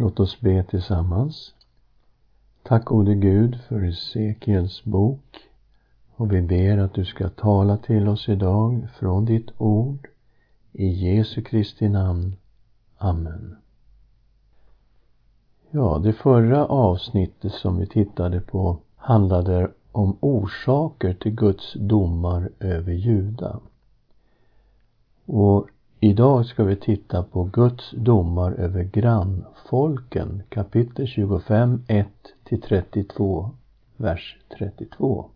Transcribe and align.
Låt 0.00 0.20
oss 0.20 0.40
be 0.40 0.62
tillsammans. 0.62 1.54
Tack 2.62 2.84
gode 2.84 3.14
Gud 3.14 3.60
för 3.68 3.84
Esekiels 3.84 4.84
bok 4.84 5.38
och 6.16 6.32
vi 6.32 6.42
ber 6.42 6.78
att 6.78 6.94
du 6.94 7.04
ska 7.04 7.28
tala 7.28 7.76
till 7.76 8.08
oss 8.08 8.28
idag 8.28 8.88
från 8.98 9.24
ditt 9.24 9.50
ord. 9.58 10.08
I 10.72 10.86
Jesu 10.86 11.42
Kristi 11.42 11.88
namn. 11.88 12.36
Amen. 12.98 13.56
Ja, 15.70 16.00
det 16.04 16.12
förra 16.12 16.66
avsnittet 16.66 17.52
som 17.52 17.78
vi 17.78 17.86
tittade 17.86 18.40
på 18.40 18.76
handlade 18.96 19.70
om 19.92 20.16
orsaker 20.20 21.14
till 21.14 21.34
Guds 21.34 21.72
domar 21.74 22.50
över 22.60 22.92
Juda. 22.92 23.60
Och 25.26 25.68
idag 26.00 26.46
ska 26.46 26.64
vi 26.64 26.76
titta 26.76 27.22
på 27.22 27.44
Guds 27.44 27.90
domar 27.90 28.52
över 28.52 28.82
grannfolken, 28.82 30.42
kapitel 30.48 31.06
25, 31.06 31.82
1-32, 32.44 33.50
vers 33.96 34.38
32. 34.58 35.30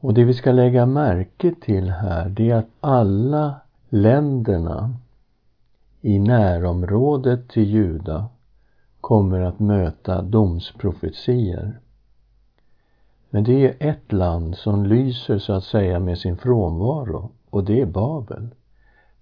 Och 0.00 0.14
det 0.14 0.24
vi 0.24 0.34
ska 0.34 0.52
lägga 0.52 0.86
märke 0.86 1.54
till 1.60 1.90
här, 1.90 2.28
det 2.28 2.50
är 2.50 2.56
att 2.56 2.70
alla 2.80 3.54
länderna 3.88 4.94
i 6.00 6.18
närområdet 6.18 7.48
till 7.48 7.64
Juda 7.64 8.28
kommer 9.00 9.40
att 9.40 9.58
möta 9.58 10.22
domsprofetier. 10.22 11.80
Men 13.30 13.44
det 13.44 13.66
är 13.66 13.88
ett 13.90 14.12
land 14.12 14.56
som 14.56 14.86
lyser 14.86 15.38
så 15.38 15.52
att 15.52 15.64
säga 15.64 16.00
med 16.00 16.18
sin 16.18 16.36
frånvaro 16.36 17.30
och 17.50 17.64
det 17.64 17.80
är 17.80 17.86
Babel. 17.86 18.48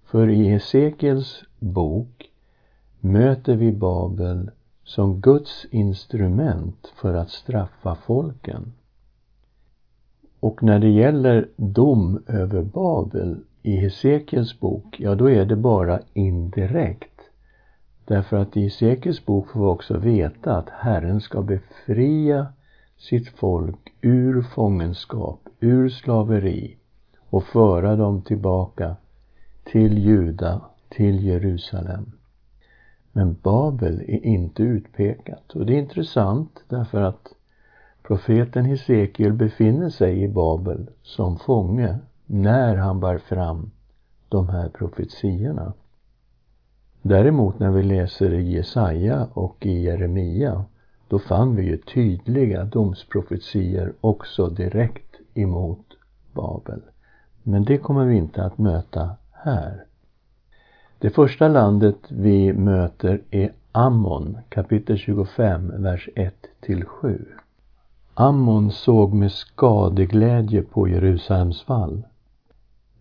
För 0.07 0.29
i 0.29 0.49
Hesekiels 0.49 1.45
bok 1.59 2.31
möter 3.01 3.57
vi 3.57 3.73
Babel 3.73 4.51
som 4.85 5.21
Guds 5.21 5.67
instrument 5.71 6.93
för 6.97 7.15
att 7.15 7.31
straffa 7.31 7.95
folken. 7.95 8.73
Och 10.41 10.63
när 10.63 10.79
det 10.79 10.89
gäller 10.89 11.49
dom 11.57 12.23
över 12.27 12.63
Babel 12.63 13.37
i 13.63 13.77
Hesekiels 13.77 14.61
bok, 14.61 15.01
ja 15.01 15.15
då 15.15 15.31
är 15.31 15.45
det 15.45 15.57
bara 15.57 16.01
indirekt. 16.13 17.21
Därför 18.05 18.37
att 18.37 18.57
i 18.57 18.63
Hesekiels 18.63 19.27
bok 19.27 19.51
får 19.51 19.61
vi 19.61 19.67
också 19.67 19.99
veta 19.99 20.57
att 20.57 20.71
Herren 20.71 21.21
ska 21.21 21.43
befria 21.43 22.47
sitt 22.97 23.29
folk 23.29 23.95
ur 24.01 24.43
fångenskap, 24.43 25.41
ur 25.61 25.89
slaveri 25.89 26.77
och 27.31 27.45
föra 27.45 27.97
dem 27.97 28.23
tillbaka 28.23 28.97
till 29.73 29.99
Juda, 29.99 30.61
till 30.89 31.25
Jerusalem. 31.25 32.13
Men 33.13 33.37
Babel 33.43 34.01
är 34.01 34.27
inte 34.27 34.63
utpekat 34.63 35.53
och 35.53 35.67
det 35.67 35.75
är 35.75 35.79
intressant 35.79 36.65
därför 36.69 37.03
att 37.03 37.29
profeten 38.03 38.65
Hesekiel 38.65 39.33
befinner 39.33 39.91
sig 39.91 40.23
i 40.23 40.29
Babel 40.29 40.91
som 41.03 41.39
fånge 41.39 41.99
när 42.27 42.77
han 42.77 43.01
bar 43.01 43.19
fram 43.19 43.71
de 44.29 44.49
här 44.49 44.69
profetiorna. 44.69 45.73
Däremot 47.03 47.59
när 47.59 47.71
vi 47.71 47.83
läser 47.83 48.35
i 48.35 48.53
Jesaja 48.53 49.29
och 49.33 49.67
i 49.67 49.83
Jeremia 49.85 50.65
då 51.09 51.19
fann 51.19 51.57
vi 51.57 51.63
ju 51.63 51.77
tydliga 51.77 52.65
domsprofetier 52.65 53.93
också 54.01 54.49
direkt 54.49 55.21
emot 55.35 55.87
Babel. 56.33 56.83
Men 57.43 57.65
det 57.65 57.79
kommer 57.79 58.05
vi 58.05 58.17
inte 58.17 58.45
att 58.45 58.59
möta 58.59 59.17
här. 59.43 59.85
Det 60.99 61.11
första 61.11 61.49
landet 61.49 61.97
vi 62.09 62.53
möter 62.53 63.21
är 63.31 63.53
Ammon, 63.73 64.39
kapitel 64.49 64.99
25, 64.99 65.83
vers 65.83 66.09
1 66.15 66.35
till 66.61 66.85
7. 66.85 67.27
Ammon 68.15 68.71
såg 68.71 69.15
med 69.15 69.33
skadeglädje 69.33 70.63
på 70.63 70.89
Jerusalems 70.89 71.63
fall. 71.63 72.03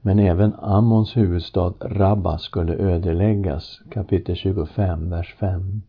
Men 0.01 0.19
även 0.19 0.53
Ammons 0.59 1.17
huvudstad 1.17 1.73
Rabba 1.79 2.37
skulle 2.37 2.73
ödeläggas, 2.73 3.81
kapitel 3.91 4.35
25, 4.35 5.09
vers 5.09 5.35
5. 5.39 5.81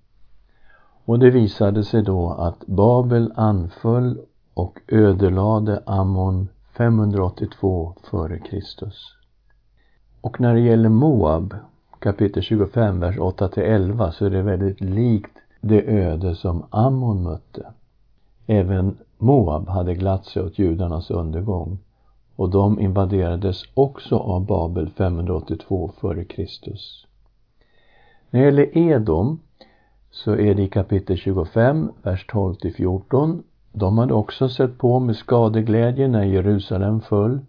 Och 1.04 1.18
det 1.18 1.30
visade 1.30 1.84
sig 1.84 2.02
då 2.02 2.30
att 2.30 2.66
Babel 2.66 3.32
anföll 3.36 4.18
och 4.54 4.78
ödelade 4.88 5.82
Ammon 5.86 6.48
582 6.76 7.94
f.Kr. 8.04 9.15
Och 10.26 10.40
när 10.40 10.54
det 10.54 10.60
gäller 10.60 10.88
Moab, 10.88 11.54
kapitel 11.98 12.42
25, 12.42 13.00
vers 13.00 13.16
8-11 13.16 14.10
så 14.10 14.26
är 14.26 14.30
det 14.30 14.42
väldigt 14.42 14.80
likt 14.80 15.36
det 15.60 15.82
öde 15.82 16.34
som 16.34 16.66
Ammon 16.70 17.22
mötte. 17.22 17.66
Även 18.46 18.96
Moab 19.18 19.68
hade 19.68 19.94
glatt 19.94 20.26
sig 20.26 20.42
åt 20.42 20.58
judarnas 20.58 21.10
undergång 21.10 21.78
och 22.36 22.50
de 22.50 22.80
invaderades 22.80 23.62
också 23.74 24.16
av 24.16 24.46
Babel 24.46 24.90
582 24.90 25.90
f.Kr. 25.96 26.46
När 28.30 28.40
det 28.40 28.46
gäller 28.46 28.78
Edom 28.78 29.40
så 30.10 30.32
är 30.32 30.54
det 30.54 30.62
i 30.62 30.68
kapitel 30.68 31.16
25, 31.16 31.92
vers 32.02 32.26
12 32.26 32.54
till 32.54 32.74
14. 32.74 33.42
De 33.72 33.98
hade 33.98 34.14
också 34.14 34.48
sett 34.48 34.78
på 34.78 35.00
med 35.00 35.16
skadeglädje 35.16 36.08
när 36.08 36.24
Jerusalem 36.24 37.00
föll. 37.00 37.40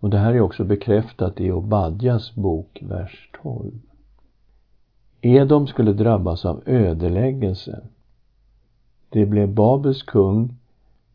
Och 0.00 0.10
det 0.10 0.18
här 0.18 0.34
är 0.34 0.40
också 0.40 0.64
bekräftat 0.64 1.40
i 1.40 1.52
Obadjas 1.52 2.34
bok, 2.34 2.78
vers 2.82 3.30
12. 3.42 3.72
Edom 5.20 5.66
skulle 5.66 5.92
drabbas 5.92 6.44
av 6.44 6.62
ödeläggelse. 6.66 7.80
Det 9.08 9.26
blev 9.26 9.48
Babels 9.48 10.02
kung 10.02 10.56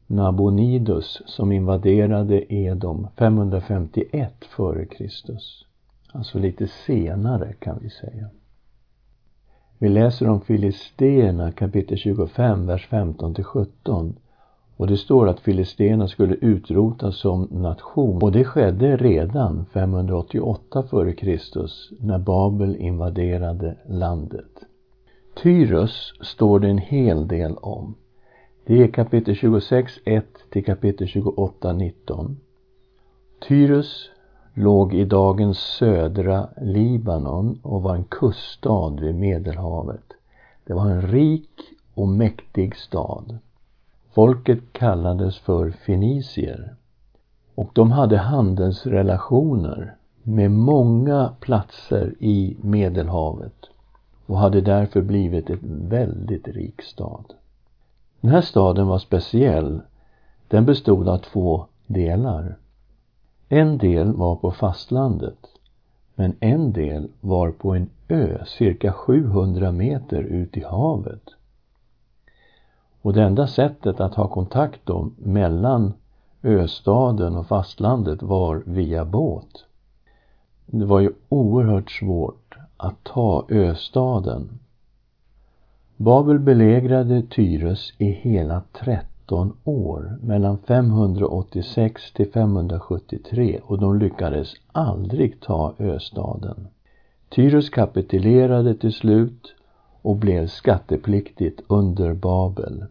Nabonidus 0.07 1.21
som 1.25 1.51
invaderade 1.51 2.53
Edom 2.53 3.07
551 3.17 4.33
f.Kr. 4.41 5.37
Alltså 6.11 6.39
lite 6.39 6.67
senare 6.67 7.53
kan 7.53 7.79
vi 7.81 7.89
säga. 7.89 8.29
Vi 9.77 9.89
läser 9.89 10.29
om 10.29 10.41
Filisterna 10.41 11.51
kapitel 11.51 11.97
25, 11.97 12.67
vers 12.67 12.87
15 12.87 13.33
till 13.33 13.43
17. 13.43 14.15
Och 14.77 14.87
det 14.87 14.97
står 14.97 15.27
att 15.27 15.39
Filisterna 15.39 16.07
skulle 16.07 16.35
utrotas 16.35 17.15
som 17.15 17.47
nation 17.51 18.23
och 18.23 18.31
det 18.31 18.43
skedde 18.43 18.97
redan 18.97 19.65
588 19.73 20.83
f.Kr. 20.85 21.37
när 22.05 22.19
Babel 22.19 22.75
invaderade 22.75 23.77
landet. 23.89 24.65
Tyrus 25.43 26.13
står 26.21 26.59
det 26.59 26.69
en 26.69 26.77
hel 26.77 27.27
del 27.27 27.57
om. 27.57 27.95
Det 28.65 28.83
är 28.83 28.87
kapitel 28.87 29.35
26, 29.35 29.93
1 30.05 30.25
till 30.49 30.65
kapitel 30.65 31.07
28, 31.07 31.73
19. 31.73 32.37
Tyrus 33.47 34.09
låg 34.53 34.93
i 34.93 35.05
dagens 35.05 35.57
södra 35.57 36.49
Libanon 36.61 37.59
och 37.63 37.81
var 37.81 37.95
en 37.95 38.03
kuststad 38.03 38.89
vid 39.01 39.15
Medelhavet. 39.15 40.13
Det 40.65 40.73
var 40.73 40.89
en 40.89 41.01
rik 41.01 41.59
och 41.93 42.07
mäktig 42.07 42.75
stad. 42.75 43.39
Folket 44.15 44.59
kallades 44.71 45.37
för 45.37 45.71
fenicier 45.71 46.75
och 47.55 47.69
de 47.73 47.91
hade 47.91 48.17
handelsrelationer 48.17 49.95
med 50.23 50.51
många 50.51 51.33
platser 51.39 52.13
i 52.19 52.57
Medelhavet 52.61 53.69
och 54.25 54.37
hade 54.37 54.61
därför 54.61 55.01
blivit 55.01 55.49
en 55.49 55.89
väldigt 55.89 56.47
rik 56.47 56.81
stad. 56.81 57.33
Den 58.21 58.31
här 58.31 58.41
staden 58.41 58.87
var 58.87 58.99
speciell. 58.99 59.81
Den 60.47 60.65
bestod 60.65 61.09
av 61.09 61.17
två 61.17 61.65
delar. 61.87 62.57
En 63.49 63.77
del 63.77 64.13
var 64.13 64.35
på 64.35 64.51
fastlandet, 64.51 65.47
men 66.15 66.35
en 66.39 66.71
del 66.71 67.09
var 67.21 67.51
på 67.51 67.75
en 67.75 67.89
ö 68.07 68.45
cirka 68.45 68.93
700 68.93 69.71
meter 69.71 70.21
ut 70.21 70.57
i 70.57 70.63
havet. 70.63 71.23
Och 73.05 73.13
det 73.13 73.23
enda 73.23 73.47
sättet 73.47 73.99
att 73.99 74.15
ha 74.15 74.27
kontakt 74.27 74.79
då 74.83 75.09
mellan 75.17 75.93
östaden 76.43 77.35
och 77.35 77.47
fastlandet 77.47 78.23
var 78.23 78.63
via 78.65 79.05
båt. 79.05 79.65
Det 80.65 80.85
var 80.85 80.99
ju 80.99 81.11
oerhört 81.29 81.91
svårt 81.91 82.55
att 82.77 83.03
ta 83.03 83.45
östaden. 83.49 84.59
Babel 85.97 86.39
belägrade 86.39 87.21
Tyrus 87.21 87.93
i 87.97 88.05
hela 88.05 88.61
13 88.73 89.57
år, 89.63 90.17
mellan 90.21 90.57
586 90.57 92.13
till 92.13 92.31
573 92.31 93.59
och 93.63 93.79
de 93.79 93.99
lyckades 93.99 94.53
aldrig 94.71 95.41
ta 95.41 95.73
östaden. 95.79 96.67
Tyrus 97.29 97.69
kapitulerade 97.69 98.75
till 98.75 98.93
slut 98.93 99.55
och 100.01 100.15
blev 100.15 100.47
skattepliktigt 100.47 101.61
under 101.67 102.13
Babel. 102.13 102.85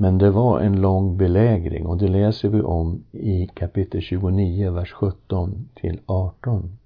Men 0.00 0.18
det 0.18 0.30
var 0.30 0.60
en 0.60 0.80
lång 0.80 1.16
belägring 1.16 1.86
och 1.86 1.98
det 1.98 2.08
läser 2.08 2.48
vi 2.48 2.62
om 2.62 3.04
i 3.12 3.46
kapitel 3.46 4.00
29, 4.00 4.70
vers 4.70 4.92
17 4.92 5.68
till 5.74 6.00
18. 6.06 6.78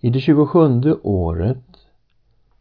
I 0.00 0.10
det 0.10 0.20
27 0.20 0.94
året 1.02 1.64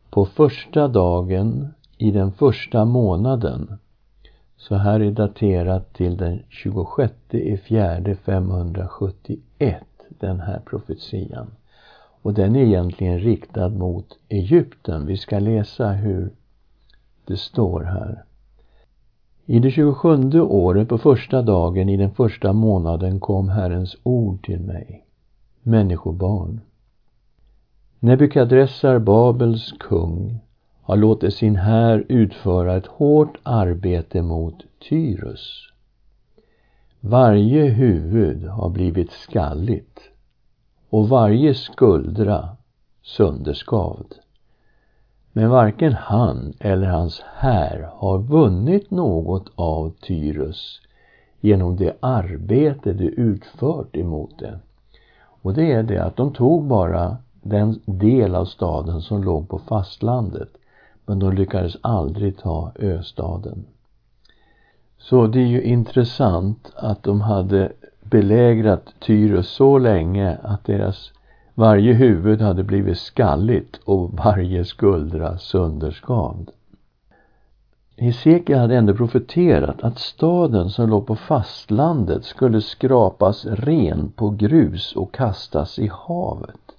på 0.09 0.25
första 0.25 0.87
dagen 0.87 1.67
i 1.97 2.11
den 2.11 2.31
första 2.31 2.85
månaden. 2.85 3.77
Så 4.57 4.75
här 4.75 4.99
är 4.99 5.11
daterat 5.11 5.93
till 5.93 6.17
den 6.17 6.43
26 6.49 7.13
i 7.29 7.57
fjärde 7.57 8.15
571, 8.15 9.83
den 10.09 10.39
här 10.39 10.59
profetian. 10.65 11.51
Och 12.21 12.33
den 12.33 12.55
är 12.55 12.63
egentligen 12.63 13.19
riktad 13.19 13.69
mot 13.69 14.17
Egypten. 14.29 15.05
Vi 15.05 15.17
ska 15.17 15.39
läsa 15.39 15.91
hur 15.91 16.31
det 17.25 17.37
står 17.37 17.81
här. 17.81 18.26
I 19.49 19.59
det 19.59 19.71
27 19.71 20.41
året 20.41 20.89
på 20.89 20.97
första 20.97 21.41
dagen 21.41 21.89
i 21.89 21.97
den 21.97 22.11
första 22.11 22.53
månaden 22.53 23.19
kom 23.19 23.49
Herrens 23.49 23.97
ord 24.03 24.45
till 24.45 24.59
mig. 24.59 25.05
Människobarn. 25.63 26.61
Nebukadressar, 27.99 28.99
Babels 28.99 29.71
kung, 29.79 30.39
har 30.81 30.95
låtit 30.95 31.33
sin 31.33 31.55
här 31.55 32.05
utföra 32.09 32.75
ett 32.75 32.87
hårt 32.87 33.37
arbete 33.43 34.21
mot 34.21 34.55
Tyrus. 34.89 35.71
Varje 36.99 37.63
huvud 37.63 38.47
har 38.47 38.69
blivit 38.69 39.11
skalligt 39.11 39.99
och 40.89 41.09
varje 41.09 41.53
skuldra 41.53 42.49
sönderskavd. 43.03 44.13
Men 45.37 45.49
varken 45.49 45.93
han 45.93 46.53
eller 46.59 46.87
hans 46.87 47.23
här 47.35 47.89
har 47.93 48.19
vunnit 48.19 48.91
något 48.91 49.45
av 49.55 49.89
Tyrus 49.89 50.81
genom 51.39 51.75
det 51.75 51.97
arbete 51.99 52.93
de 52.93 53.09
utfört 53.09 53.95
emot 53.95 54.39
det. 54.39 54.59
Och 55.41 55.53
det 55.53 55.71
är 55.71 55.83
det 55.83 55.97
att 55.97 56.15
de 56.15 56.33
tog 56.33 56.63
bara 56.63 57.17
den 57.41 57.79
del 57.85 58.35
av 58.35 58.45
staden 58.45 59.01
som 59.01 59.23
låg 59.23 59.49
på 59.49 59.59
fastlandet 59.59 60.49
men 61.05 61.19
de 61.19 61.33
lyckades 61.33 61.77
aldrig 61.81 62.37
ta 62.37 62.71
östaden. 62.79 63.65
Så 64.97 65.27
det 65.27 65.39
är 65.39 65.47
ju 65.47 65.61
intressant 65.61 66.71
att 66.75 67.03
de 67.03 67.21
hade 67.21 67.71
belägrat 68.03 68.93
Tyrus 68.99 69.47
så 69.49 69.77
länge 69.77 70.37
att 70.43 70.65
deras 70.65 71.11
varje 71.57 71.93
huvud 71.93 72.41
hade 72.41 72.63
blivit 72.63 72.97
skalligt 72.97 73.79
och 73.85 74.11
varje 74.13 74.65
skuldra 74.65 75.37
sönderskavd. 75.37 76.49
Hesekiel 77.97 78.59
hade 78.59 78.75
ändå 78.75 78.93
profeterat 78.93 79.83
att 79.83 79.99
staden 79.99 80.69
som 80.69 80.89
låg 80.89 81.07
på 81.07 81.15
fastlandet 81.15 82.25
skulle 82.25 82.61
skrapas 82.61 83.45
ren 83.45 84.11
på 84.15 84.29
grus 84.29 84.95
och 84.95 85.13
kastas 85.13 85.79
i 85.79 85.91
havet. 85.93 86.75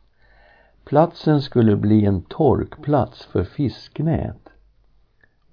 Platsen 0.85 1.43
skulle 1.43 1.77
bli 1.77 2.05
en 2.05 2.23
torkplats 2.23 3.25
för 3.25 3.45
fisknät. 3.45 4.49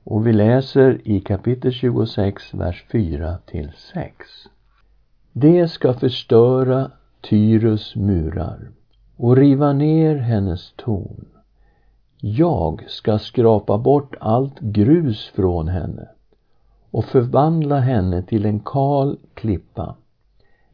Och 0.04 0.28
vi 0.28 0.34
läser 0.34 1.02
i 1.04 1.20
kapitel 1.20 1.72
26, 1.72 2.54
vers 2.54 2.86
4 2.92 3.38
till 3.46 3.72
6. 3.94 4.14
Det 5.32 5.68
ska 5.68 5.94
förstöra 5.94 6.92
Tyrus 7.22 7.96
murar 7.96 8.70
och 9.18 9.38
riva 9.38 9.74
ner 9.74 10.16
hennes 10.16 10.74
torn. 10.76 11.26
Jag 12.20 12.84
ska 12.88 13.20
skrapa 13.20 13.78
bort 13.78 14.16
allt 14.20 14.60
grus 14.60 15.32
från 15.36 15.68
henne 15.68 16.08
och 16.92 17.06
förvandla 17.06 17.80
henne 17.80 18.22
till 18.22 18.46
en 18.46 18.60
kal 18.60 19.18
klippa. 19.34 19.96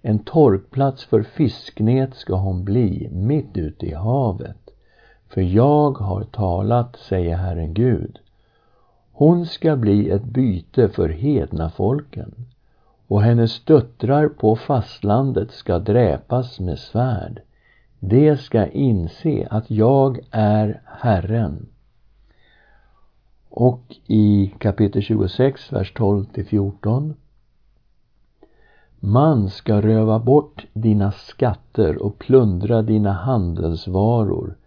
En 0.02 0.20
torkplats 0.20 1.06
för 1.06 1.24
fisknät 1.24 2.16
ska 2.16 2.36
hon 2.36 2.64
bli 2.64 3.10
mitt 3.12 3.58
ute 3.58 3.86
i 3.86 3.94
havet. 3.94 4.70
För 5.28 5.42
jag 5.42 5.98
har 5.98 6.24
talat, 6.24 6.96
säger 6.96 7.36
Herren 7.36 7.74
Gud. 7.74 8.20
Hon 9.12 9.46
ska 9.46 9.76
bli 9.76 10.10
ett 10.10 10.24
byte 10.24 10.90
för 10.90 11.10
hedna 11.10 11.70
folken 11.70 12.46
och 13.08 13.22
hennes 13.22 13.64
döttrar 13.66 14.28
på 14.28 14.56
fastlandet 14.56 15.52
ska 15.52 15.80
dräpas 15.80 16.60
med 16.60 16.80
svärd 16.80 17.42
de 18.04 18.38
ska 18.38 18.68
inse 18.68 19.48
att 19.52 19.72
jag 19.72 20.20
är 20.32 20.82
Herren. 20.86 21.68
Och 23.50 23.96
i 24.08 24.54
kapitel 24.58 25.02
26, 25.02 25.74
vers 25.74 25.94
12 25.94 26.26
till 26.26 26.46
14. 26.46 27.14
Man 29.00 29.50
ska 29.50 29.82
röva 29.82 30.20
bort 30.20 30.66
dina 30.74 31.12
skatter 31.12 32.04
och 32.04 32.20
plundra 32.20 32.82
dina 32.82 33.12
handelsvaror. 33.12 34.58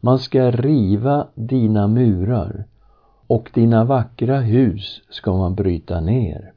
Man 0.00 0.18
ska 0.18 0.50
riva 0.50 1.26
dina 1.34 1.88
murar 1.88 2.64
och 3.26 3.50
dina 3.54 3.84
vackra 3.84 4.40
hus 4.40 5.02
ska 5.10 5.36
man 5.36 5.54
bryta 5.54 6.00
ner. 6.00 6.52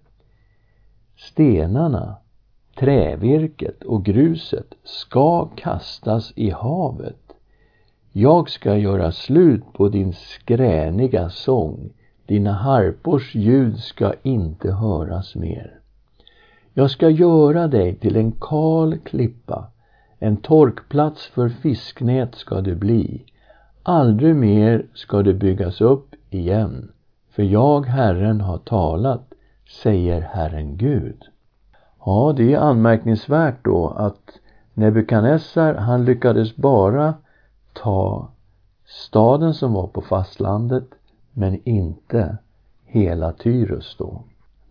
Stenarna 1.18 2.16
trävirket 2.76 3.84
och 3.84 4.06
gruset 4.06 4.76
ska 4.84 5.46
kastas 5.46 6.34
i 6.36 6.50
havet. 6.50 7.34
Jag 8.12 8.50
ska 8.50 8.78
göra 8.78 9.12
slut 9.12 9.74
på 9.74 9.90
din 9.90 10.14
skräniga 10.14 11.30
sång. 11.30 11.90
Dina 12.26 12.54
harpors 12.54 13.36
ljud 13.36 13.80
ska 13.80 14.14
inte 14.24 14.72
höras 14.72 15.36
mer. 15.36 15.80
Jag 16.74 16.92
ska 16.92 17.10
göra 17.10 17.68
dig 17.68 17.96
till 17.96 18.16
en 18.16 18.32
kal 18.32 18.98
klippa. 18.98 19.68
En 20.20 20.38
torkplats 20.38 21.28
för 21.28 21.50
fisknät 21.50 22.36
ska 22.36 22.62
du 22.62 22.76
bli. 22.76 23.24
Aldrig 23.84 24.36
mer 24.36 24.86
ska 24.94 25.22
du 25.22 25.34
byggas 25.34 25.82
upp 25.82 26.16
igen. 26.30 26.92
För 27.32 27.44
jag, 27.44 27.86
Herren, 27.86 28.42
har 28.42 28.58
talat, 28.58 29.34
säger 29.84 30.22
Herren 30.22 30.78
Gud. 30.78 31.24
Ja, 32.06 32.34
det 32.38 32.54
är 32.54 32.58
anmärkningsvärt 32.58 33.66
då 33.66 33.90
att 33.90 34.40
Nebukadnessar, 34.74 35.74
han 35.74 36.06
lyckades 36.06 36.56
bara 36.56 37.14
ta 37.74 38.28
staden 38.86 39.54
som 39.54 39.74
var 39.74 39.88
på 39.88 40.02
fastlandet, 40.02 40.88
men 41.34 41.70
inte 41.70 42.38
hela 42.86 43.32
Tyrus 43.32 43.96
då. 44.00 44.24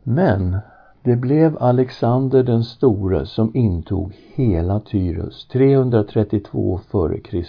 Men 0.02 0.58
det 1.02 1.16
blev 1.16 1.56
Alexander 1.60 2.42
den 2.42 2.64
store 2.64 3.26
som 3.26 3.56
intog 3.56 4.12
hela 4.34 4.80
Tyrus 4.80 5.48
332 5.52 6.80
f.Kr. 6.92 7.44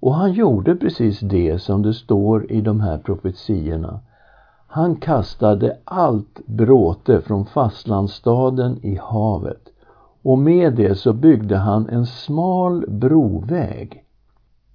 Och 0.00 0.14
han 0.14 0.32
gjorde 0.32 0.76
precis 0.76 1.20
det 1.20 1.58
som 1.58 1.82
det 1.82 1.94
står 1.94 2.52
i 2.52 2.60
de 2.60 2.80
här 2.80 2.98
profetiorna 2.98 4.00
han 4.70 4.96
kastade 4.96 5.78
allt 5.84 6.46
bråte 6.46 7.20
från 7.20 7.46
fastlandsstaden 7.46 8.78
i 8.82 8.98
havet 9.02 9.68
och 10.22 10.38
med 10.38 10.74
det 10.74 10.94
så 10.94 11.12
byggde 11.12 11.56
han 11.56 11.88
en 11.88 12.06
smal 12.06 12.84
broväg 12.88 14.04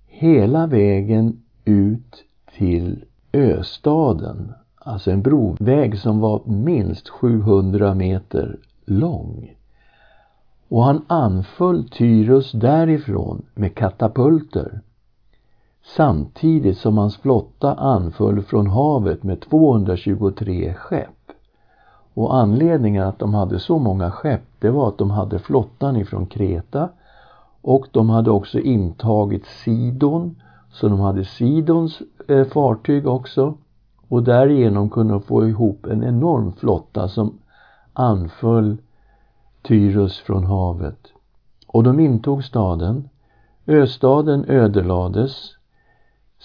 hela 0.07 0.67
vägen 0.67 1.41
ut 1.65 2.23
till 2.57 3.05
östaden. 3.33 4.53
Alltså 4.75 5.11
en 5.11 5.21
broväg 5.21 5.99
som 5.99 6.19
var 6.19 6.41
minst 6.45 7.09
700 7.09 7.93
meter 7.93 8.59
lång. 8.85 9.55
Och 10.67 10.83
han 10.83 11.05
anföll 11.07 11.89
Tyrus 11.89 12.51
därifrån 12.51 13.45
med 13.53 13.75
katapulter 13.75 14.81
samtidigt 15.85 16.77
som 16.77 16.97
hans 16.97 17.17
flotta 17.17 17.73
anföll 17.73 18.41
från 18.41 18.67
havet 18.67 19.23
med 19.23 19.41
223 19.41 20.73
skepp. 20.73 21.31
Och 22.13 22.35
anledningen 22.35 23.03
att 23.03 23.19
de 23.19 23.33
hade 23.33 23.59
så 23.59 23.79
många 23.79 24.11
skepp, 24.11 24.43
det 24.59 24.69
var 24.69 24.87
att 24.87 24.97
de 24.97 25.11
hade 25.11 25.39
flottan 25.39 25.95
ifrån 25.95 26.25
Kreta 26.25 26.89
och 27.61 27.87
de 27.91 28.09
hade 28.09 28.31
också 28.31 28.59
intagit 28.59 29.45
Sidon, 29.45 30.35
så 30.71 30.87
de 30.87 30.99
hade 30.99 31.25
Sidons 31.25 32.01
eh, 32.27 32.45
fartyg 32.45 33.07
också 33.07 33.57
och 34.07 34.23
därigenom 34.23 34.89
kunde 34.89 35.13
de 35.13 35.21
få 35.21 35.47
ihop 35.47 35.85
en 35.85 36.03
enorm 36.03 36.53
flotta 36.53 37.07
som 37.07 37.37
anföll 37.93 38.77
Tyrus 39.61 40.19
från 40.19 40.43
havet. 40.43 41.07
Och 41.67 41.83
de 41.83 41.99
intog 41.99 42.43
staden. 42.43 43.09
Östaden 43.67 44.45
ödelades 44.47 45.51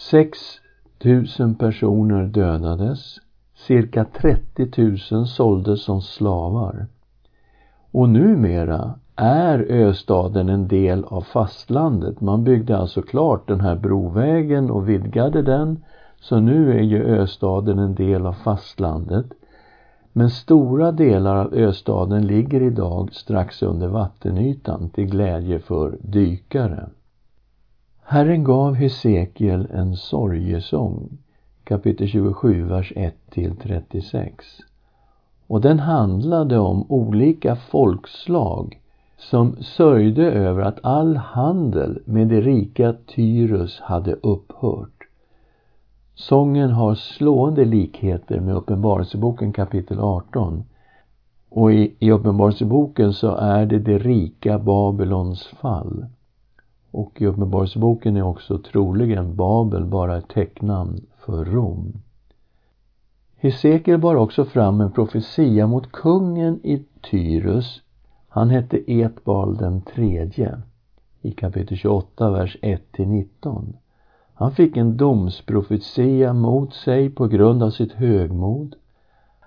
6 0.01 0.39
000 1.39 1.55
personer 1.55 2.27
dödades, 2.27 3.17
cirka 3.55 4.05
30 4.05 4.71
000 5.13 5.27
såldes 5.27 5.83
som 5.83 6.03
slavar. 6.03 6.87
Och 7.91 8.09
numera 8.09 8.95
är 9.17 9.59
östaden 9.59 10.49
en 10.49 10.69
del 10.69 11.05
av 11.05 11.21
fastlandet. 11.21 12.21
Man 12.21 12.45
byggde 12.45 12.79
alltså 12.79 13.03
klart 13.03 13.49
den 13.49 13.61
här 13.61 13.77
brovägen 13.77 14.71
och 14.71 14.89
vidgade 14.89 15.43
den. 15.43 15.85
Så 16.21 16.41
nu 16.41 16.73
är 16.79 16.83
ju 16.83 17.03
östaden 17.05 17.79
en 17.79 17.95
del 17.95 18.27
av 18.27 18.33
fastlandet. 18.33 19.27
Men 20.13 20.31
stora 20.31 20.93
delar 20.93 21.37
av 21.37 21.55
östaden 21.55 22.27
ligger 22.27 22.63
idag 22.63 23.13
strax 23.13 23.63
under 23.63 23.89
vattenytan 23.89 24.91
till 24.91 25.07
glädje 25.07 25.59
för 25.59 25.99
dykare. 26.01 26.89
Herren 28.11 28.45
gav 28.45 28.75
Hesekiel 28.75 29.67
en 29.71 29.97
sorgesång, 29.97 31.19
kapitel 31.65 32.09
27, 32.09 32.63
vers 32.63 32.93
1 32.97 33.15
till 33.31 33.57
36. 33.57 34.47
Och 35.47 35.61
den 35.61 35.79
handlade 35.79 36.59
om 36.59 36.87
olika 36.89 37.57
folkslag 37.57 38.81
som 39.17 39.57
sörjde 39.61 40.33
över 40.33 40.63
att 40.63 40.79
all 40.83 41.17
handel 41.17 42.03
med 42.05 42.29
det 42.29 42.41
rika 42.41 42.95
Tyrus 43.07 43.81
hade 43.81 44.13
upphört. 44.13 45.09
Sången 46.15 46.71
har 46.71 46.95
slående 46.95 47.65
likheter 47.65 48.41
med 48.41 48.55
Uppenbarelseboken 48.55 49.53
kapitel 49.53 50.01
18. 50.01 50.65
Och 51.49 51.73
i, 51.73 51.95
i 51.99 52.11
Uppenbarelseboken 52.11 53.13
så 53.13 53.35
är 53.35 53.67
det 53.67 53.79
det 53.79 53.99
rika 53.99 54.59
Babylons 54.59 55.47
fall. 55.47 56.07
Och 56.91 57.23
i 57.23 57.27
Uppenbarelseboken 57.27 58.17
är 58.17 58.23
också 58.23 58.59
troligen 58.59 59.37
Babel 59.37 59.85
bara 59.85 60.19
ett 60.19 60.29
täcknamn 60.29 61.07
för 61.19 61.45
Rom. 61.45 61.93
Hesekiel 63.37 63.99
bar 63.99 64.15
också 64.15 64.45
fram 64.45 64.81
en 64.81 64.93
profetia 64.93 65.67
mot 65.67 65.93
kungen 65.93 66.61
i 66.63 66.85
Tyrus. 67.11 67.83
Han 68.29 68.51
hette 68.51 68.79
Etbal 68.87 69.57
den 69.57 69.81
tredje 69.81 70.63
i 71.23 71.33
kapitel 71.33 71.77
28, 71.77 72.31
vers 72.31 72.57
1 72.63 72.93
till 72.93 73.09
19. 73.09 73.77
Han 74.35 74.53
fick 74.53 74.77
en 74.77 74.97
domsprofetia 74.97 76.33
mot 76.33 76.75
sig 76.75 77.11
på 77.11 77.27
grund 77.27 77.63
av 77.63 77.71
sitt 77.71 77.93
högmod. 77.93 78.77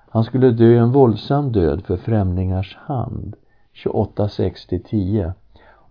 Han 0.10 0.24
skulle 0.24 0.52
dö 0.52 0.78
en 0.78 0.92
våldsam 0.92 1.52
död 1.52 1.86
för 1.86 1.98
främlingars 1.98 2.76
hand. 2.76 3.36
28, 3.74 4.30
6 4.30 4.68
10. 4.86 5.34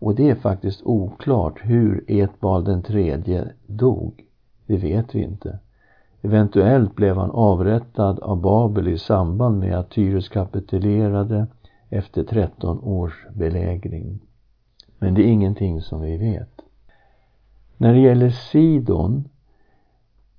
Och 0.00 0.14
det 0.14 0.30
är 0.30 0.34
faktiskt 0.34 0.82
oklart 0.82 1.60
hur 1.62 2.04
Etbal 2.08 2.64
den 2.64 2.82
tredje 2.82 3.52
dog. 3.66 4.24
Det 4.66 4.76
vet 4.76 5.14
vi 5.14 5.22
inte. 5.22 5.58
Eventuellt 6.22 6.96
blev 6.96 7.16
han 7.16 7.30
avrättad 7.30 8.20
av 8.20 8.40
Babel 8.40 8.88
i 8.88 8.98
samband 8.98 9.58
med 9.58 9.78
att 9.78 9.90
Tyrus 9.90 10.28
kapitulerade 10.28 11.46
efter 11.88 12.24
13 12.24 12.80
års 12.80 13.26
belägring. 13.34 14.20
Men 14.98 15.14
det 15.14 15.22
är 15.22 15.32
ingenting 15.32 15.80
som 15.82 16.00
vi 16.00 16.16
vet. 16.16 16.60
När 17.76 17.92
det 17.92 18.00
gäller 18.00 18.30
Sidon 18.30 19.28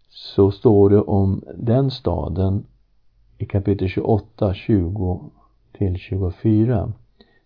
så 0.09 0.51
står 0.51 0.89
det 0.89 1.01
om 1.01 1.43
den 1.55 1.91
staden 1.91 2.65
i 3.37 3.45
kapitel 3.45 3.87
28, 3.87 4.53
20 4.53 5.31
till 5.71 5.97
24. 5.97 6.93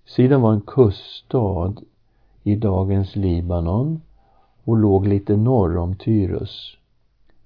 Sidon 0.06 0.42
var 0.42 0.54
en 0.54 0.62
kuststad 0.62 1.74
i 2.46 2.56
dagens 2.56 3.16
Libanon 3.16 4.02
och 4.64 4.78
låg 4.78 5.08
lite 5.08 5.38
norr 5.38 5.78
om 5.78 5.96
Tyrus. 5.96 6.78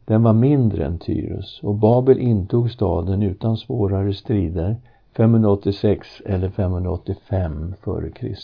Den 0.05 0.23
var 0.23 0.33
mindre 0.33 0.85
än 0.85 0.99
Tyrus 0.99 1.59
och 1.63 1.75
Babel 1.75 2.19
intog 2.19 2.71
staden 2.71 3.23
utan 3.23 3.57
svårare 3.57 4.13
strider 4.13 4.77
586 5.17 6.21
eller 6.25 6.49
585 6.49 7.73
f.Kr. 7.73 8.35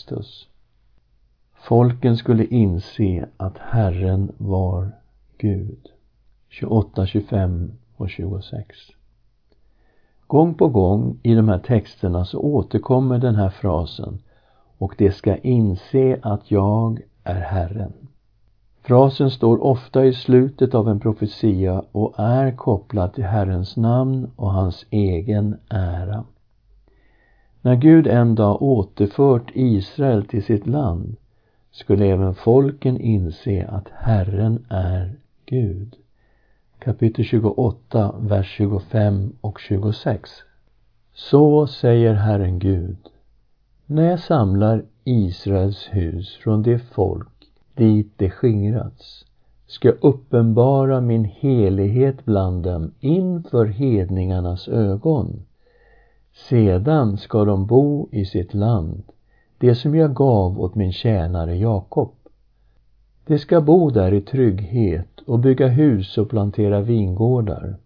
Folken 1.54 2.16
skulle 2.16 2.46
inse 2.46 3.28
att 3.36 3.58
Herren 3.58 4.32
var 4.38 4.92
Gud. 5.38 5.88
28, 6.48 7.06
25 7.06 7.72
och 7.96 8.10
26. 8.10 8.76
Gång 10.26 10.54
på 10.54 10.68
gång 10.68 11.18
i 11.22 11.34
de 11.34 11.48
här 11.48 11.58
texterna 11.58 12.24
så 12.24 12.38
återkommer 12.40 13.18
den 13.18 13.34
här 13.34 13.50
frasen 13.50 14.18
och 14.78 14.94
de 14.98 15.12
ska 15.12 15.36
inse 15.36 16.18
att 16.22 16.50
jag 16.50 17.00
är 17.24 17.40
Herren. 17.40 17.92
Frasen 18.82 19.30
står 19.30 19.64
ofta 19.64 20.04
i 20.04 20.12
slutet 20.12 20.74
av 20.74 20.88
en 20.88 21.00
profetia 21.00 21.82
och 21.92 22.14
är 22.18 22.56
kopplad 22.56 23.14
till 23.14 23.24
Herrens 23.24 23.76
namn 23.76 24.30
och 24.36 24.52
hans 24.52 24.86
egen 24.90 25.56
ära. 25.68 26.24
När 27.60 27.76
Gud 27.76 28.06
en 28.06 28.34
dag 28.34 28.62
återfört 28.62 29.50
Israel 29.54 30.24
till 30.26 30.44
sitt 30.44 30.66
land 30.66 31.16
skulle 31.70 32.06
även 32.06 32.34
folken 32.34 33.00
inse 33.00 33.66
att 33.66 33.88
Herren 33.94 34.66
är 34.68 35.16
Gud. 35.46 35.96
Kapitel 36.78 37.24
28, 37.24 38.14
vers 38.18 38.46
25 38.56 39.32
och 39.40 39.60
26. 39.60 40.30
Så 41.14 41.66
säger 41.66 42.14
Herren 42.14 42.58
Gud. 42.58 42.96
När 43.88 44.10
jag 44.10 44.20
samlar 44.20 44.84
Israels 45.04 45.88
hus 45.90 46.36
från 46.36 46.62
det 46.62 46.78
folk 46.78 47.28
dit 47.74 48.12
det 48.16 48.30
skingrats 48.30 49.24
ska 49.66 49.88
jag 49.88 49.96
uppenbara 50.00 51.00
min 51.00 51.24
helighet 51.24 52.24
bland 52.24 52.62
dem 52.62 52.92
inför 53.00 53.66
hedningarnas 53.66 54.68
ögon. 54.68 55.42
Sedan 56.48 57.18
ska 57.18 57.44
de 57.44 57.66
bo 57.66 58.08
i 58.12 58.24
sitt 58.24 58.54
land, 58.54 59.02
det 59.58 59.74
som 59.74 59.94
jag 59.94 60.14
gav 60.14 60.60
åt 60.60 60.74
min 60.74 60.92
tjänare 60.92 61.56
Jakob. 61.56 62.12
De 63.26 63.38
ska 63.38 63.60
bo 63.60 63.90
där 63.90 64.14
i 64.14 64.20
trygghet 64.20 65.20
och 65.26 65.38
bygga 65.38 65.68
hus 65.68 66.18
och 66.18 66.30
plantera 66.30 66.80
vingårdar. 66.80 67.76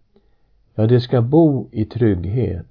Ja, 0.75 0.87
de 0.87 1.01
ska 1.01 1.23
bo 1.23 1.69
i 1.71 1.85
trygghet 1.85 2.67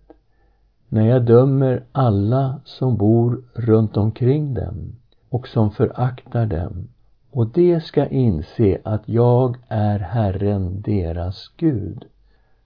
när 0.90 1.08
jag 1.08 1.26
dömer 1.26 1.84
alla 1.92 2.62
som 2.66 2.98
bor 2.98 3.42
runt 3.54 3.98
omkring 3.98 4.54
dem 4.54 4.96
och 5.30 5.48
som 5.48 5.72
föraktar 5.72 6.46
dem 6.46 6.88
och 7.32 7.48
de 7.48 7.82
ska 7.82 8.06
inse 8.06 8.82
att 8.84 9.02
jag 9.06 9.58
är 9.68 10.00
Herren, 10.00 10.82
deras 10.82 11.52
Gud. 11.58 12.06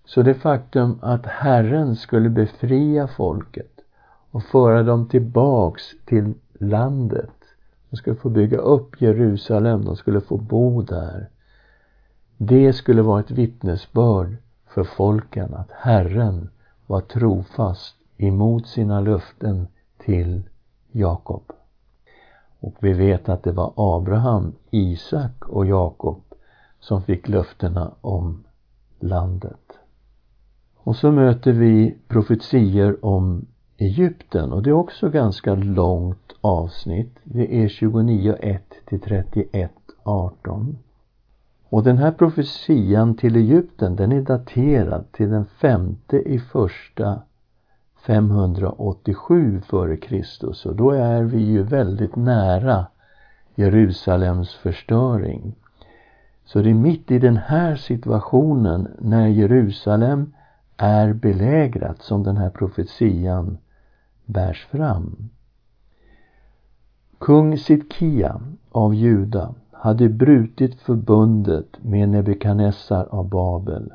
Så 0.06 0.22
det 0.22 0.34
faktum 0.34 1.00
att 1.02 1.26
Herren 1.26 1.96
skulle 1.96 2.30
befria 2.30 3.08
folket 3.08 3.80
och 4.32 4.44
föra 4.44 4.84
dem 4.84 5.08
tillbaks 5.08 5.84
till 6.06 6.34
landet. 6.54 7.32
De 7.90 7.98
skulle 7.98 8.16
få 8.16 8.30
bygga 8.30 8.58
upp 8.58 9.02
Jerusalem, 9.02 9.86
de 9.86 9.96
skulle 9.96 10.22
få 10.22 10.38
bo 10.38 10.82
där. 10.82 11.30
Det 12.38 12.74
skulle 12.74 13.02
vara 13.02 13.20
ett 13.20 13.32
vittnesbörd 13.32 14.36
för 14.68 14.84
folken 14.84 15.54
att 15.54 15.72
Herren 15.72 16.50
var 16.88 17.02
trofast 17.02 17.96
emot 18.18 18.68
sina 18.68 19.02
löften 19.02 19.68
till 19.98 20.42
Jakob. 20.92 21.52
Och 22.60 22.76
vi 22.80 22.94
vet 22.94 23.30
att 23.30 23.44
det 23.44 23.52
var 23.52 23.74
Abraham, 23.76 24.54
Isak 24.72 25.50
och 25.50 25.66
Jakob 25.66 26.22
som 26.80 27.02
fick 27.02 27.28
löftena 27.28 27.92
om 28.02 28.44
landet. 29.00 29.80
Och 30.78 30.96
så 30.96 31.12
möter 31.12 31.52
vi 31.52 31.98
profetier 32.08 33.06
om 33.06 33.46
Egypten 33.78 34.52
och 34.52 34.64
det 34.64 34.70
är 34.70 34.74
också 34.74 35.10
ganska 35.10 35.56
långt 35.56 36.34
avsnitt. 36.42 37.20
Det 37.24 37.64
är 37.64 37.68
29 37.68 38.36
1 38.40 38.62
till 38.86 39.02
31 39.02 39.72
18. 40.04 40.78
Och 41.70 41.84
den 41.84 41.98
här 41.98 42.12
profetian 42.12 43.16
till 43.16 43.36
Egypten 43.36 43.96
den 43.96 44.12
är 44.12 44.22
daterad 44.22 45.12
till 45.12 45.30
den 45.30 45.46
femte 45.46 46.18
i 46.18 46.40
första 46.40 47.22
587 48.06 49.62
f.Kr. 49.64 50.68
och 50.68 50.76
då 50.76 50.92
är 50.92 51.24
vi 51.24 51.42
ju 51.42 51.64
väldigt 51.64 52.16
nära 52.16 52.86
Jerusalems 53.56 54.54
förstöring. 54.54 55.56
Så 56.46 56.62
det 56.62 56.70
är 56.70 56.74
mitt 56.74 57.12
i 57.12 57.20
den 57.20 57.38
här 57.38 57.76
situationen 57.76 58.88
när 59.00 59.28
Jerusalem 59.28 60.34
är 60.78 61.14
belägrat 61.14 62.02
som 62.02 62.24
den 62.24 62.38
här 62.38 62.50
profetian 62.50 63.58
bärs 64.26 64.66
fram. 64.66 65.30
Kung 67.20 67.58
Sidkia 67.58 68.42
av 68.72 68.96
Juda 68.96 69.56
hade 69.72 70.10
brutit 70.10 70.82
förbundet 70.82 71.84
med 71.84 72.10
Nebukadnessar 72.10 73.08
av 73.12 73.30
Babel 73.30 73.94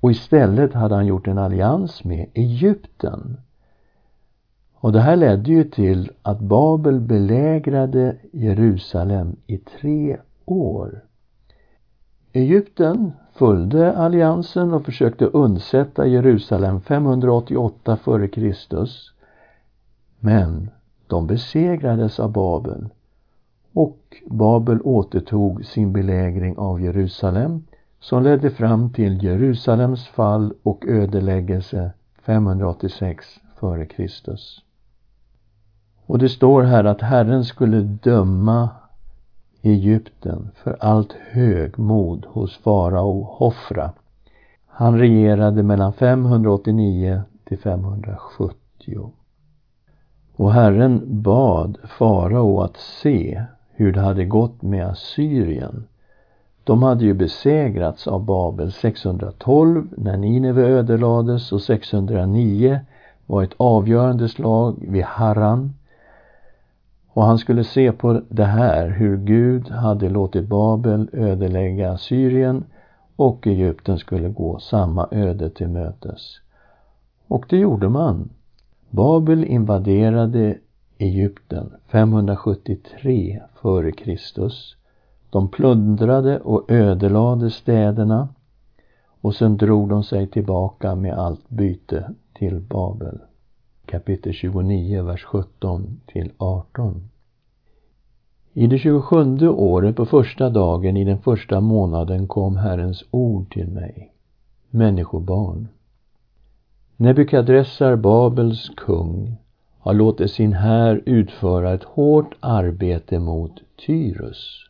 och 0.00 0.10
istället 0.10 0.72
hade 0.72 0.94
han 0.94 1.06
gjort 1.06 1.28
en 1.28 1.38
allians 1.38 2.04
med 2.04 2.26
Egypten. 2.34 3.40
Och 4.74 4.92
det 4.92 5.00
här 5.00 5.16
ledde 5.16 5.50
ju 5.50 5.64
till 5.64 6.10
att 6.22 6.40
Babel 6.40 7.00
belägrade 7.00 8.16
Jerusalem 8.32 9.36
i 9.46 9.58
tre 9.58 10.16
år. 10.44 11.04
Egypten 12.32 13.12
följde 13.32 13.96
alliansen 13.96 14.74
och 14.74 14.84
försökte 14.84 15.24
undsätta 15.24 16.06
Jerusalem 16.06 16.80
588 16.80 17.98
f.Kr. 18.04 18.54
Men 20.20 20.70
de 21.06 21.26
besegrades 21.26 22.20
av 22.20 22.32
Babel 22.32 22.88
och 23.72 24.16
Babel 24.26 24.80
återtog 24.84 25.64
sin 25.64 25.92
belägring 25.92 26.58
av 26.58 26.80
Jerusalem 26.80 27.64
som 28.00 28.22
ledde 28.22 28.50
fram 28.50 28.92
till 28.92 29.24
Jerusalems 29.24 30.06
fall 30.08 30.54
och 30.62 30.84
ödeläggelse 30.86 31.92
586 32.22 33.26
f.Kr. 33.56 34.36
Och 36.06 36.18
det 36.18 36.28
står 36.28 36.62
här 36.62 36.84
att 36.84 37.00
Herren 37.00 37.44
skulle 37.44 37.80
döma 37.80 38.68
Egypten 39.62 40.50
för 40.54 40.76
allt 40.80 41.12
högmod 41.12 42.26
hos 42.28 42.56
farao 42.56 43.22
Hofra. 43.22 43.92
Han 44.66 44.98
regerade 44.98 45.62
mellan 45.62 45.92
589 45.92 47.22
till 47.44 47.58
570. 47.58 49.12
Och 50.36 50.52
Herren 50.52 51.22
bad 51.22 51.78
farao 51.98 52.60
att 52.60 52.76
se 52.76 53.44
hur 53.70 53.92
det 53.92 54.00
hade 54.00 54.24
gått 54.24 54.62
med 54.62 54.86
Assyrien. 54.86 55.86
De 56.66 56.82
hade 56.82 57.04
ju 57.04 57.14
besegrats 57.14 58.06
av 58.06 58.24
Babel 58.24 58.72
612 58.72 59.88
när 59.96 60.16
Nineve 60.16 60.62
ödelades 60.62 61.52
och 61.52 61.62
609 61.62 62.80
var 63.26 63.42
ett 63.42 63.54
avgörande 63.56 64.28
slag 64.28 64.76
vid 64.88 65.04
Harran. 65.04 65.74
Och 67.08 67.22
han 67.22 67.38
skulle 67.38 67.64
se 67.64 67.92
på 67.92 68.20
det 68.28 68.44
här, 68.44 68.88
hur 68.88 69.16
Gud 69.16 69.68
hade 69.68 70.08
låtit 70.08 70.48
Babel 70.48 71.08
ödelägga 71.12 71.96
Syrien 71.98 72.64
och 73.16 73.46
Egypten 73.46 73.98
skulle 73.98 74.28
gå 74.28 74.58
samma 74.58 75.08
öde 75.10 75.50
till 75.50 75.68
mötes. 75.68 76.40
Och 77.28 77.46
det 77.48 77.56
gjorde 77.56 77.88
man. 77.88 78.28
Babel 78.90 79.44
invaderade 79.44 80.58
Egypten 80.98 81.72
573 81.88 83.42
f.Kr. 83.54 84.75
De 85.36 85.48
plundrade 85.48 86.40
och 86.40 86.70
ödelade 86.70 87.50
städerna 87.50 88.28
och 89.20 89.34
sen 89.34 89.56
drog 89.56 89.88
de 89.88 90.04
sig 90.04 90.26
tillbaka 90.26 90.94
med 90.94 91.18
allt 91.18 91.48
byte 91.48 92.10
till 92.34 92.60
Babel. 92.60 93.18
Kapitel 93.86 94.32
29, 94.32 95.02
vers 95.02 95.24
17 95.24 96.00
till 96.06 96.32
18. 96.38 97.08
I 98.52 98.66
det 98.66 98.78
tjugosjunde 98.78 99.48
året 99.48 99.96
på 99.96 100.06
första 100.06 100.50
dagen 100.50 100.96
i 100.96 101.04
den 101.04 101.18
första 101.18 101.60
månaden 101.60 102.28
kom 102.28 102.56
Herrens 102.56 103.04
ord 103.10 103.52
till 103.52 103.68
mig. 103.68 104.12
Människobarn. 104.70 105.68
Nebukadressar, 106.96 107.96
Babels 107.96 108.68
kung, 108.76 109.36
har 109.78 109.94
låtit 109.94 110.30
sin 110.30 110.52
här 110.52 111.02
utföra 111.06 111.74
ett 111.74 111.84
hårt 111.84 112.34
arbete 112.40 113.18
mot 113.18 113.52
Tyrus. 113.86 114.66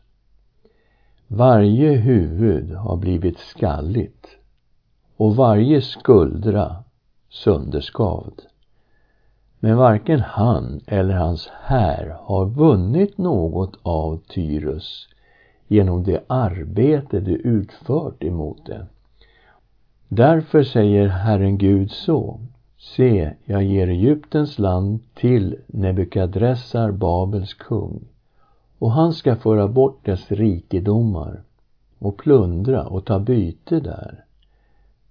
Varje 1.28 1.92
huvud 1.92 2.73
har 2.73 2.97
blivit 2.97 3.38
skalligt 3.38 4.26
och 5.16 5.37
varje 5.37 5.80
skuldra 5.80 6.76
sönderskavd. 7.30 8.42
Men 9.61 9.76
varken 9.76 10.21
han 10.21 10.80
eller 10.87 11.14
hans 11.14 11.49
här 11.62 12.16
har 12.21 12.47
vunnit 12.47 13.18
något 13.18 13.78
av 13.83 14.16
Tyrus 14.16 15.09
genom 15.68 16.02
det 16.04 16.25
arbete 16.26 17.21
de 17.21 17.33
utfört 17.33 18.25
emot 18.25 18.66
det. 18.66 18.87
Därför 20.09 20.62
säger 20.62 21.09
Herren 21.09 21.59
Gud 21.59 21.90
så. 21.90 22.40
Se, 22.78 23.35
jag 23.45 23.62
ger 23.62 23.88
Egyptens 23.88 24.59
land 24.59 25.00
till 25.14 25.56
Nebukadressar, 25.66 26.92
Babels 26.92 27.54
kung, 27.54 28.04
och 28.78 28.92
han 28.92 29.12
ska 29.12 29.37
föra 29.37 29.68
bort 29.68 30.04
dess 30.04 30.30
rikedomar 30.30 31.42
och 31.99 32.16
plundra 32.16 32.87
och 32.87 33.04
ta 33.04 33.18
byte 33.18 33.80
där. 33.80 34.25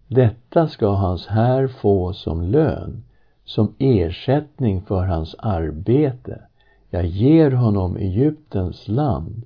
Detta 0.07 0.67
ska 0.67 0.89
hans 0.89 1.27
här 1.27 1.67
få 1.67 2.13
som 2.13 2.41
lön, 2.41 3.03
som 3.43 3.73
ersättning 3.77 4.81
för 4.81 5.05
hans 5.05 5.35
arbete. 5.39 6.41
Jag 6.89 7.05
ger 7.05 7.51
honom 7.51 7.97
Egyptens 7.97 8.87
land, 8.87 9.43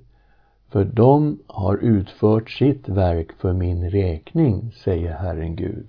för 0.68 0.84
de 0.84 1.38
har 1.46 1.76
utfört 1.76 2.50
sitt 2.50 2.88
verk 2.88 3.32
för 3.32 3.52
min 3.52 3.90
räkning, 3.90 4.72
säger 4.84 5.12
Herren 5.14 5.56
Gud. 5.56 5.86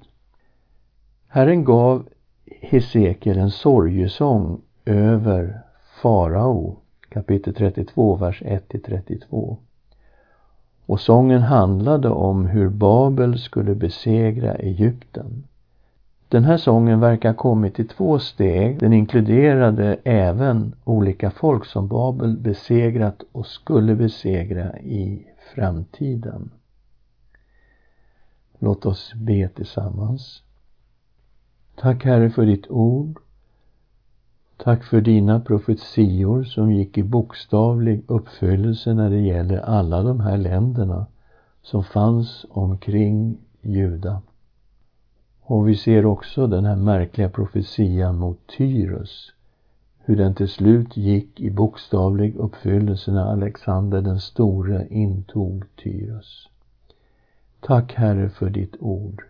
Herren 1.28 1.64
gav 1.64 2.08
Hesekiel 2.62 3.38
en 3.38 3.52
sorgesång 3.52 4.62
över 4.86 5.62
farao, 6.02 6.81
kapitel 7.12 7.54
32, 7.54 8.16
vers 8.16 8.42
1-32. 8.42 9.58
Och 10.86 11.00
sången 11.00 11.42
handlade 11.42 12.10
om 12.10 12.46
hur 12.46 12.70
Babel 12.70 13.40
skulle 13.40 13.76
besegra 13.76 14.56
Egypten. 14.56 15.44
Den 16.28 16.44
här 16.44 16.58
sången 16.58 17.00
verkar 17.00 17.30
ha 17.30 17.36
kommit 17.36 17.80
i 17.80 17.84
två 17.84 18.20
steg. 18.20 18.80
Den 18.80 18.94
inkluderade 18.94 19.98
även 20.04 20.76
olika 20.84 21.32
folk 21.32 21.66
som 21.66 21.88
Babel 21.88 22.38
besegrat 22.38 23.24
och 23.32 23.48
skulle 23.48 23.96
besegra 23.96 24.80
i 24.80 25.28
framtiden. 25.56 26.52
Låt 28.60 28.86
oss 28.86 29.14
be 29.16 29.50
tillsammans. 29.50 30.44
Tack 31.76 32.06
Herre 32.06 32.30
för 32.30 32.46
ditt 32.46 32.68
ord. 32.70 33.20
Tack 34.64 34.84
för 34.84 35.02
dina 35.02 35.40
profetior 35.40 36.44
som 36.44 36.72
gick 36.72 36.98
i 36.98 37.04
bokstavlig 37.04 38.04
uppfyllelse 38.08 38.94
när 38.94 39.10
det 39.10 39.20
gäller 39.20 39.58
alla 39.58 40.04
de 40.04 40.20
här 40.20 40.38
länderna 40.38 41.06
som 41.62 41.84
fanns 41.84 42.46
omkring 42.50 43.38
Juda. 43.62 44.22
Och 45.42 45.68
vi 45.68 45.76
ser 45.76 46.06
också 46.06 46.48
den 46.48 46.66
här 46.66 46.76
märkliga 46.76 47.30
profetian 47.30 48.18
mot 48.18 48.48
Tyrus. 48.58 49.34
Hur 50.00 50.16
den 50.16 50.36
till 50.36 50.50
slut 50.50 50.98
gick 50.98 51.40
i 51.40 51.50
bokstavlig 51.50 52.36
uppfyllelse 52.36 53.12
när 53.12 53.26
Alexander 53.26 54.02
den 54.02 54.20
store 54.20 54.88
intog 54.88 55.64
Tyrus. 55.76 56.50
Tack 57.60 57.94
Herre 57.94 58.30
för 58.30 58.50
ditt 58.50 58.76
ord. 58.80 59.24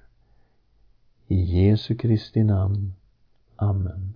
I 1.28 1.36
Jesu 1.36 1.96
Kristi 1.96 2.44
namn. 2.44 2.94
Amen. 3.56 4.14